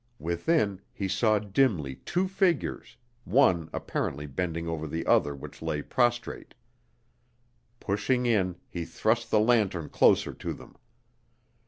Within, 0.17 0.81
he 0.91 1.07
saw 1.07 1.37
dimly 1.37 1.97
two 1.97 2.27
figures, 2.27 2.97
one 3.23 3.69
apparently 3.71 4.25
bending 4.25 4.67
over 4.67 4.87
the 4.87 5.05
other 5.05 5.35
which 5.35 5.61
lay 5.61 5.83
prostrate. 5.83 6.55
Pushing 7.79 8.25
in, 8.25 8.55
he 8.67 8.83
thrust 8.83 9.29
the 9.29 9.39
lantern 9.39 9.89
closer 9.89 10.33
to 10.33 10.53
them. 10.53 10.75